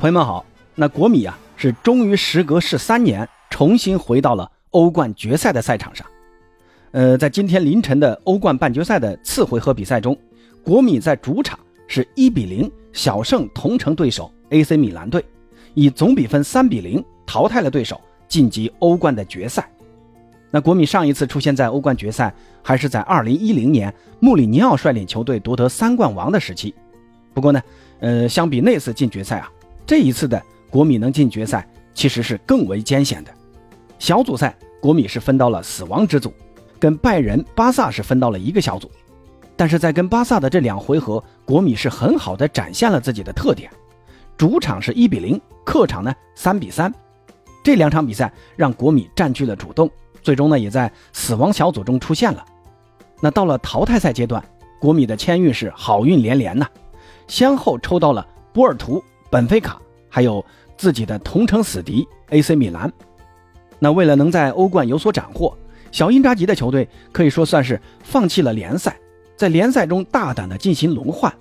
[0.00, 6.06] 朋友们好，那国米啊是终于时隔十三年重新回到了欧冠决赛的赛场上。
[6.92, 10.18] 呃，在今天凌晨的欧冠半决赛的次回合比赛中，
[10.64, 15.22] 国米在主场是一比零小胜同城对手 AC 米兰队，
[15.74, 19.70] 以总比分三比零淘汰了对手，晋级欧冠的决赛。
[20.50, 26.74] 那国米上一次出现在欧冠决赛，还是在二零一零年穆里尼奥率领球队夺得三冠王的时期。
[27.34, 27.62] 不过呢，
[27.98, 29.52] 呃，相比那次进决赛啊，
[29.90, 30.40] 这一次的
[30.70, 33.34] 国米能进决赛其实是更为艰险的。
[33.98, 36.32] 小组赛，国米是分到了死亡之组，
[36.78, 38.88] 跟拜仁、巴萨是分到了一个小组。
[39.56, 43.68] 但是在跟巴萨的这两回合，国米是很好的展现了自己的特点。
[44.36, 46.94] 主场是一比零，客场呢三比三，
[47.64, 49.90] 这两场比赛让国米占据了主动。
[50.22, 52.44] 最终呢，也在死亡小组中出现了。
[53.20, 54.40] 那到了淘汰赛阶段，
[54.80, 56.64] 国米的签运是好运连连呐，
[57.26, 60.44] 先后抽到了波尔图、本菲卡，还有
[60.76, 62.92] 自己的同城死敌 AC 米兰。
[63.78, 65.56] 那为了能在欧冠有所斩获，
[65.92, 68.98] 小因扎吉的球队可以说算是放弃了联赛，
[69.36, 71.32] 在联赛中大胆的进行轮换。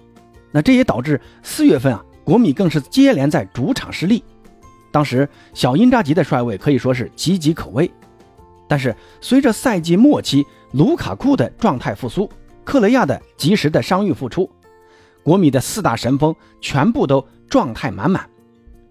[0.52, 4.24] 那这也导致四月份啊，国米更是接连在主场失利。
[4.92, 7.92] 当时小因扎吉的帅位可以说是岌岌可危。
[8.68, 12.30] 但是随着赛季末期卢卡库的状态复苏，
[12.64, 14.50] 克雷亚的及时的伤愈复出，
[15.24, 18.30] 国米的四大神锋全部都状态满满。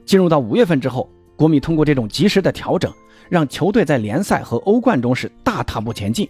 [0.05, 2.93] 进入到五月份之后，国米通过这种及时的调整，
[3.29, 6.29] 让球队在联赛和欧冠中是大踏步前进。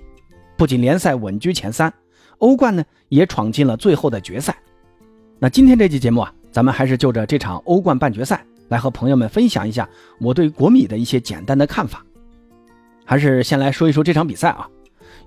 [0.57, 1.93] 不仅联赛稳居前三，
[2.39, 4.57] 欧冠呢也闯进了最后的决赛。
[5.39, 9.89] 那今天这期节目啊，咱们还是就着这场欧冠半决赛来和朋友们分享一下
[10.21, 12.05] 我对国米的一些简单的看法。
[13.05, 14.69] 还是先来说一说这场比赛啊。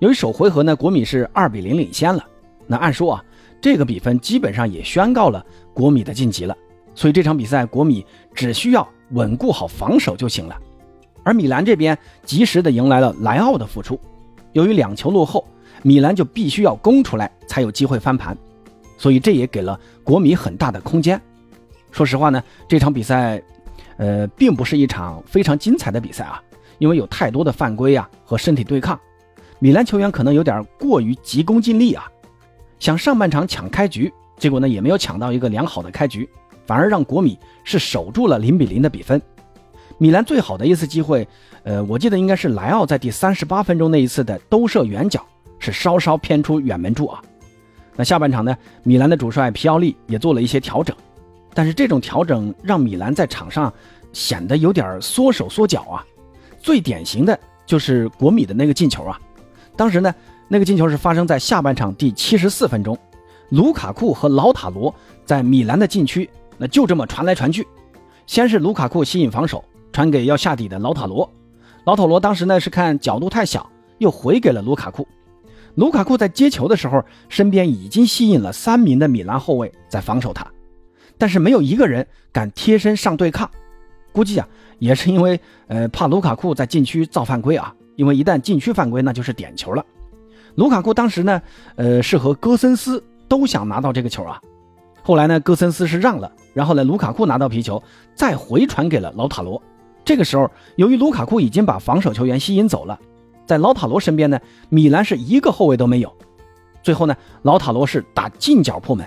[0.00, 2.22] 由于首回合呢，国米是二比零领先了，
[2.66, 3.24] 那按说啊，
[3.60, 6.54] 这个比分基本上也宣告了国米的晋级了。
[6.94, 8.04] 所以这场比赛，国米
[8.34, 10.56] 只需要稳固好防守就行了。
[11.22, 13.98] 而米兰这边及时的迎来了莱奥的复出，
[14.52, 15.46] 由于两球落后，
[15.82, 18.36] 米兰就必须要攻出来才有机会翻盘，
[18.98, 21.20] 所以这也给了国米很大的空间。
[21.90, 23.42] 说实话呢，这场比赛，
[23.96, 26.42] 呃，并不是一场非常精彩的比赛啊。
[26.78, 28.98] 因为有太多的犯规啊和身体对抗，
[29.60, 32.10] 米兰球员可能有点过于急功近利啊，
[32.80, 36.28] 想上半场抢开局，结果呢也没有抢到一个良好的开局，
[36.66, 39.20] 反而让国米是守住了零比零的比分。
[39.98, 41.26] 米兰最好的一次机会，
[41.62, 45.24] 呃，我记得应该是莱奥在第三十八分钟那一次的兜射远角，
[45.58, 47.22] 是稍稍偏出远门柱啊。
[47.94, 50.96] 那下半场呢，米兰的主帅皮奥利也做了一些调整，
[51.54, 53.72] 但是这种调整让米兰在场上
[54.12, 56.04] 显得有点缩手缩脚啊。
[56.58, 59.20] 最典型的就是国米的那个进球啊，
[59.76, 60.12] 当时呢，
[60.48, 62.98] 那个进球是发生在下半场第七十四分钟，
[63.50, 64.92] 卢卡库和老塔罗
[65.24, 66.28] 在米兰的禁区，
[66.62, 67.66] 那就这么传来传去，
[68.24, 71.28] 先是卢卡库吸引防守，传给要下底的老塔罗，
[71.84, 73.68] 老塔罗当时呢是看角度太小，
[73.98, 75.04] 又回给了卢卡库，
[75.74, 80.46] 卢卡库在接球的时候，身边已经吸引了三名的米兰后卫在防守他，
[81.18, 83.50] 但是没有一个人敢贴身上对抗，
[84.12, 84.48] 估计啊。
[84.78, 89.84] 也是因为，呃，怕卢卡库在禁区造犯规啊，因为一旦禁区犯规，那就是点球了。
[90.56, 91.42] 卢卡库当时呢，
[91.76, 94.40] 呃，是和戈森斯都想拿到这个球啊。
[95.04, 97.82] 后来呢，戈森斯是让了，然后呢，卢卡库拿到皮球，
[98.14, 99.60] 再回传给了老塔罗。
[100.04, 102.98] 这个时候，由于卢卡库已经把防守球员吸引走了，
[103.46, 106.12] 在老塔罗身边呢，米兰是一个后卫都没有。
[106.82, 109.06] 最后呢，老塔罗是打近角破门，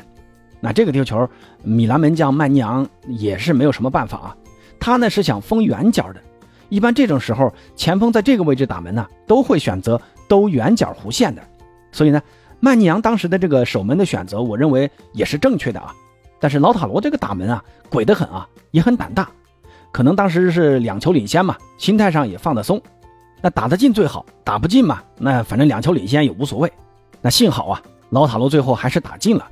[0.61, 1.27] 那这个丢球，
[1.63, 4.37] 米兰门将曼尼昂也是没有什么办法啊。
[4.79, 6.21] 他呢是想封远角的，
[6.69, 11.41] 一般这种时候前锋在这个位置打门呢，都会选择兜远角弧线的。
[11.91, 12.21] 所以呢，
[12.61, 15.93] 曼尼昂当时的这个守门的选择，我认为也是正确的啊。
[16.39, 19.29] 但是老塔罗这个打门啊，鬼得很啊，也很胆大。
[19.91, 22.81] 可能当时是两球领先嘛，心态上也放得松。
[23.41, 26.71] 那打得进最好，打不进嘛，那反正两球领先也无所谓。
[27.21, 29.47] 那幸好啊，老塔罗最后还是打进了。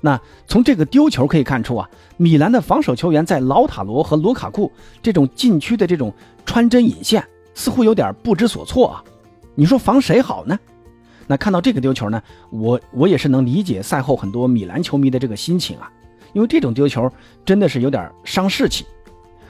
[0.00, 1.88] 那从这个丢球可以看出啊，
[2.18, 4.70] 米兰的防守球员在老塔罗和卢卡库
[5.02, 6.12] 这种禁区的这种
[6.44, 9.02] 穿针引线，似乎有点不知所措啊。
[9.54, 10.58] 你说防谁好呢？
[11.26, 15.90] 那看到这个丢球呢，我我也是能理解赛后很多米兰球迷的这个心情啊，
[16.34, 17.10] 因为这种丢球
[17.44, 18.84] 真的是有点伤士气。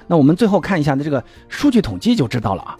[0.06, 2.78] 那我们最后看一下的这个数据统计就知道了啊，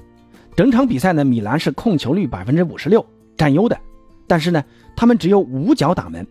[0.55, 3.05] 整场比赛呢，米兰是控球率百分之五十六，
[3.37, 3.77] 占优的，
[4.29, 4.63] 但是呢，
[4.95, 6.25] 他们只有五脚打门。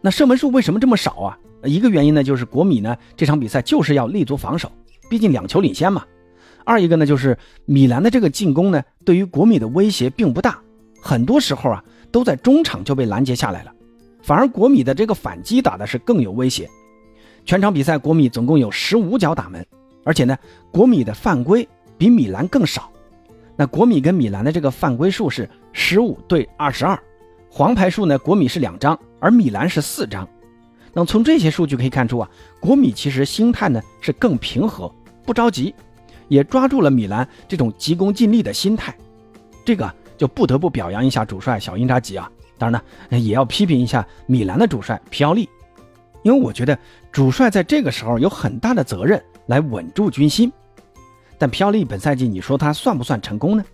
[0.00, 1.38] 那射门数为什么这么少啊？
[1.64, 4.70] 一个原因呢，就是国米呢这场比赛就是要立足防守，
[5.10, 6.04] 毕竟两球领先嘛。
[6.64, 10.58] 二一个呢，就是米兰的这个进攻呢，对于国米的威胁并不大，
[11.02, 11.82] 很多时候啊
[12.12, 13.72] 都在中场就被拦截下来了，
[14.22, 16.68] 反而国米的这个反击打的是更有威胁。
[17.44, 19.64] 全场比赛国米总共有十五脚打门，
[20.02, 20.36] 而且呢，
[20.70, 21.68] 国米的犯规
[21.98, 22.90] 比米兰更少。
[23.56, 26.98] 那国米跟米兰的这个犯规数是十五对二十二，
[27.50, 30.26] 黄牌数呢，国米是两张，而米兰是四张。
[30.92, 32.30] 那从这些数据可以看出啊，
[32.60, 34.90] 国米其实心态呢是更平和，
[35.24, 35.74] 不着急，
[36.28, 38.96] 也抓住了米兰这种急功近利的心态。
[39.64, 42.80] 这个就不得不表扬一下主帅小因扎吉啊，当然
[43.10, 45.48] 呢，也要批评一下米兰的主帅皮奥利，
[46.24, 46.76] 因为我觉得
[47.12, 50.52] 主帅在这个时候有很大的责任来稳住军心。
[51.38, 53.64] 但皮奥利本赛季，你说他算不算成功呢？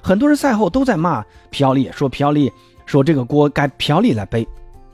[0.00, 2.50] 很多人赛后都在骂皮奥利，说皮奥利
[2.86, 4.46] 说这个锅该皮奥利来背。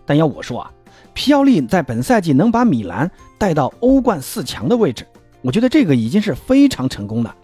[0.06, 0.70] 但要我说啊，
[1.12, 5.06] 皮奥利在本赛季能把米兰带到欧冠四强的位置，
[5.42, 7.34] 我觉得这个已经是非常成功的。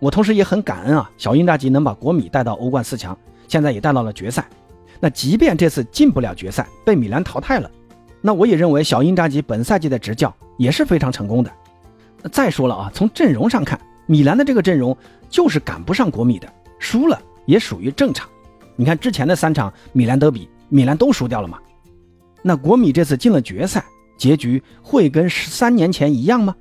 [0.00, 3.16] 我同时也很感恩啊，小因扎吉能把国米带到欧冠四强，
[3.48, 4.46] 现在也带到了决赛。
[5.00, 7.70] 那即便这次进不了决赛，被米兰淘汰了，
[8.20, 11.50] 那我也认为小因扎吉本赛季的执教也是非常成功的。
[12.32, 13.78] 再说了啊，从阵容上看。
[14.10, 14.96] 米兰的这个阵容
[15.28, 18.26] 就是赶不上国米的，输了也属于正常。
[18.74, 21.58] 你看之前的三场米兰德比，米兰都输掉了嘛。
[22.40, 23.84] 那国米这次进了决赛，
[24.16, 26.56] 结局会跟十三年前一样吗？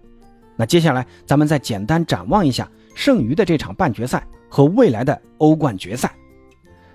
[0.57, 6.13] 那接下来咱们再简单展望一下剩余的这场半决赛和未来的欧冠决赛。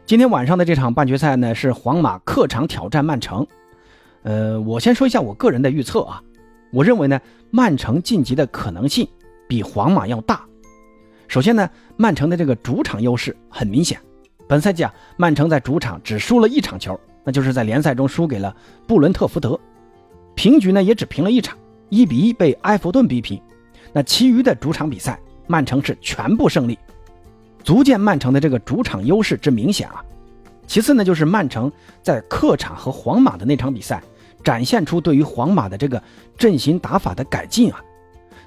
[0.04, 3.46] 今天晚上的这场半决赛呢，是皇马客场挑战曼城。
[4.22, 6.22] 呃，我先说一下我个人的预测啊，
[6.72, 7.20] 我认为呢，
[7.50, 9.08] 曼城晋级的可能性。
[9.48, 10.40] 比皇马要大。
[11.28, 14.00] 首先呢，曼城的这个主场优势很明显。
[14.48, 19.60] 本赛季啊，曼城在主场只输了一场球，那就是在联赛中输给了布伦特福德。
[20.34, 21.58] 平局呢也只平了一场，
[21.90, 23.38] 一比一被埃弗顿逼平。
[23.92, 26.78] 那其余的主场比赛，曼城是全部胜利，
[27.62, 30.02] 足见曼城的这个主场优势之明显啊。
[30.66, 31.70] 其次呢，就是曼城
[32.00, 34.02] 在客场和皇马的那场比赛，
[34.42, 36.02] 展现出对于皇马的这个
[36.36, 37.82] 阵型打法的改进啊。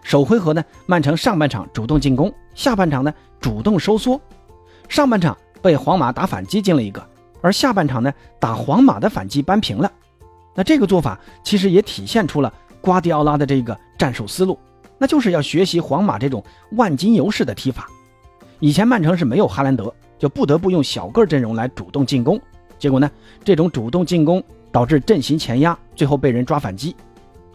[0.01, 4.19] 首回合呢，曼城上半场主动进攻，下半场呢主动收缩。
[4.87, 7.03] 上半场被皇马打反击进了一个，
[7.41, 9.91] 而下半场呢打皇马的反击扳平了。
[10.53, 14.59] 那这个做法其实也体现出了瓜迪奥拉的这个战术思路，
[14.97, 16.43] 那就是要学习皇马这种
[16.73, 17.89] 万金油式的踢法。
[18.59, 22.39] 以前曼城是没有哈兰德，就不得不用小个阵容来主动进攻，
[22.77, 23.09] 结果呢
[23.43, 24.41] 这种主动进攻
[24.75, 26.93] 导致阵型前压，最后被人抓反击。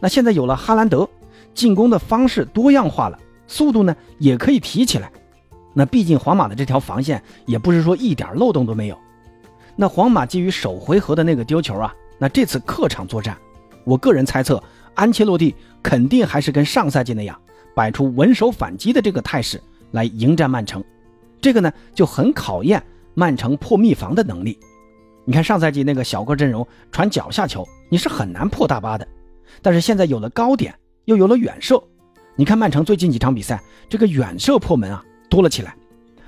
[0.01, 1.07] 那现在有了哈兰德。
[1.53, 3.19] 进攻的方式多样化了，
[3.49, 5.11] 速度呢也可以提起来。
[5.75, 8.97] 那毕竟皇马的这条防线也不是说一点漏洞都没有。
[9.75, 13.37] 那皇马基于首回合的那个丢球啊，那这次客场作战，
[13.85, 14.63] 我个人猜测
[14.95, 17.39] 安切洛蒂肯定还是跟上赛季那样，
[17.75, 20.83] 摆出稳守反击的这个态势来迎战曼城。
[21.41, 22.81] 这个呢就很考验
[23.13, 24.57] 曼城破密防的能力。
[25.25, 29.07] 你看上赛季那个小个阵容传脚下球，你是很难破大巴的。
[29.63, 30.75] 但是现在有了高点。
[31.07, 31.83] 又有了远射，
[32.37, 35.75] 你看曼城最近几场比赛，这个远射破门啊多了起来。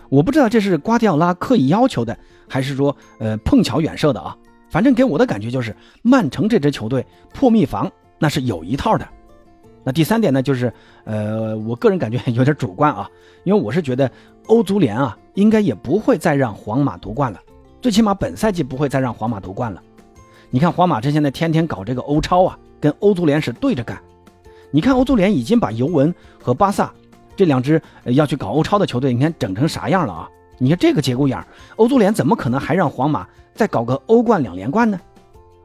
[0.08, 2.18] 我不知道这是瓜迪奥拉刻意要求的，
[2.48, 4.36] 还是说呃碰巧远射的啊？
[4.70, 9.06] 反正给我的感觉就是曼城这支球队破密防那是有一套的。
[9.84, 10.72] 那第三点呢，就是
[11.04, 13.08] 呃我个人感觉有点主观啊，
[13.44, 14.10] 因为我是觉得
[14.46, 17.38] 欧足联啊应该也不会再让皇马夺冠了，
[17.82, 19.82] 最起码本赛季不会再让皇马夺冠了。
[20.50, 24.00] 你看皇马这现在天天搞这个欧超啊，跟欧足联是对着干。
[24.70, 26.94] 你看欧足联已经把尤文和巴萨
[27.34, 30.30] 这两支要去搞欧超的球队，你看整成啥样了啊？
[30.58, 35.00] 你看这个节骨眼儿，欧足联怎么可能还让皇马再搞个欧冠两连冠呢？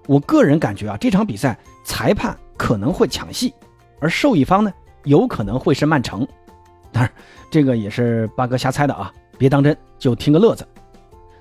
[0.08, 3.53] 我个人感觉啊，这场比赛裁判可能会抢戏，
[4.00, 6.27] 而受益方呢有可能会是曼城。
[6.91, 7.12] 当然，
[7.51, 10.68] 这个也是八哥瞎猜的啊，别当真，就听个乐子。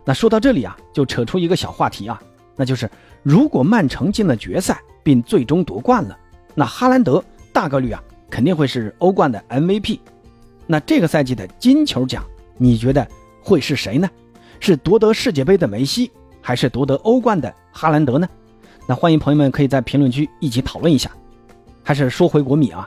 [0.07, 2.19] 那说到这里啊，就扯出一个小话题啊，
[2.55, 2.89] 那就是
[3.23, 6.17] 如果曼城进了决赛并最终夺冠了，
[6.55, 7.23] 那哈兰德。
[7.53, 9.99] 大概率啊，肯定会是欧冠的 MVP。
[10.67, 12.23] 那这个赛季的金球奖，
[12.59, 13.09] 你觉得
[13.43, 14.07] 会是谁呢？
[14.61, 16.11] 是夺得世界杯的梅西，
[16.43, 18.29] 还是夺得欧冠的哈兰德呢？
[18.87, 21.11] 那欢迎朋友们可以在评论区一起讨论一下。
[21.83, 22.87] 还是说回国米啊，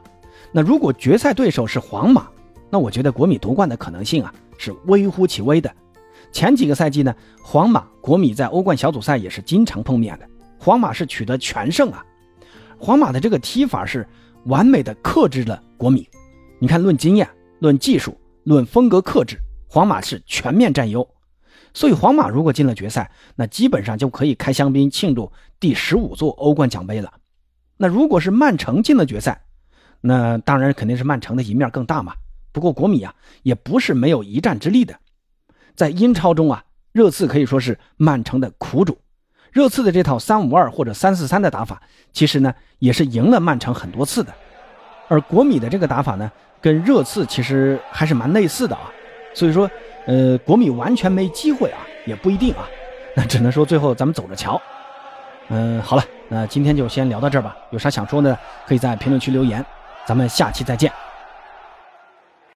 [0.52, 2.28] 那如果决赛对手是皇马，
[2.70, 5.74] 那我觉得国米夺冠的可能性啊是微乎其微的。
[6.32, 10.28] 前几个赛季呢，皇马、国米在欧冠小组赛也是经常碰面的，
[10.60, 12.06] 皇马是取得全胜啊。
[12.78, 14.08] 皇马的这个踢法是。
[14.46, 16.08] 完美的克制了国米，
[16.60, 17.28] 你看，论经验、
[17.60, 21.08] 论技术、论风格克制，皇马是全面占优。
[21.74, 27.14] 所以，皇马如果进了决赛，那基本上就可以开香槟庆祝第十五座欧冠奖杯了。
[27.76, 29.44] 那如果是曼城进了决赛，
[30.00, 32.14] 那当然肯定是曼城的赢面更大嘛。
[32.54, 34.98] 不过，国米啊也不是没有一战之力的。
[35.76, 38.98] 在英超中啊，热刺可以说是曼城的苦主，
[39.52, 44.34] 热刺的这套三五二或者三四三的打法，其实呢也是赢了曼城很多次的。
[45.08, 48.92] 而国米的这个打法呢，跟热刺其实还是蛮类似的啊。
[49.34, 49.70] 所以说，
[50.06, 52.68] 呃，国米完全没机会啊，也不一定啊。
[53.16, 54.62] 那只能说最后咱们走着瞧。
[55.50, 57.56] 嗯，好了，那今天就先聊到这儿吧。
[57.72, 59.66] 有啥想说的，可以在评论区留言。
[60.06, 60.92] 咱们下期再见。